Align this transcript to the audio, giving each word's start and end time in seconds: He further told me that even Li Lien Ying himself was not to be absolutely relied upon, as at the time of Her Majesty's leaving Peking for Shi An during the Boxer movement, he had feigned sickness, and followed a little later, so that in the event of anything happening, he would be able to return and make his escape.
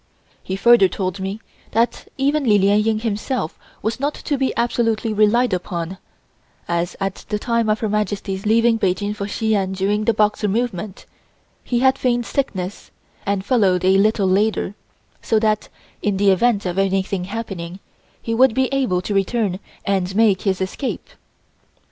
He 0.41 0.55
further 0.55 0.87
told 0.87 1.19
me 1.19 1.41
that 1.73 2.07
even 2.17 2.43
Li 2.43 2.57
Lien 2.57 2.79
Ying 2.83 2.99
himself 3.01 3.59
was 3.83 3.99
not 3.99 4.15
to 4.15 4.35
be 4.35 4.51
absolutely 4.57 5.13
relied 5.13 5.53
upon, 5.53 5.99
as 6.67 6.95
at 6.99 7.23
the 7.29 7.37
time 7.37 7.69
of 7.69 7.81
Her 7.81 7.87
Majesty's 7.87 8.47
leaving 8.47 8.79
Peking 8.79 9.13
for 9.13 9.27
Shi 9.27 9.53
An 9.53 9.73
during 9.73 10.05
the 10.05 10.13
Boxer 10.15 10.47
movement, 10.47 11.05
he 11.63 11.81
had 11.81 11.99
feigned 11.99 12.25
sickness, 12.25 12.89
and 13.27 13.45
followed 13.45 13.85
a 13.85 13.99
little 13.99 14.27
later, 14.27 14.73
so 15.21 15.37
that 15.37 15.69
in 16.01 16.17
the 16.17 16.31
event 16.31 16.65
of 16.65 16.79
anything 16.79 17.25
happening, 17.25 17.79
he 18.19 18.33
would 18.33 18.55
be 18.55 18.73
able 18.73 19.03
to 19.03 19.13
return 19.13 19.59
and 19.85 20.15
make 20.15 20.41
his 20.41 20.61
escape. 20.61 21.09